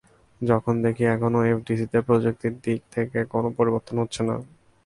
যখন 0.41 0.73
দেখি 0.85 1.03
এখনো 1.07 1.39
এফডিসিতে 1.47 1.97
প্রযুক্তির 2.07 2.53
দিক 2.63 2.79
থেকে 2.93 3.19
কোনো 3.33 3.47
পরিবর্তন 3.57 3.95
হচ্ছে 4.01 4.21
না। 4.23 4.35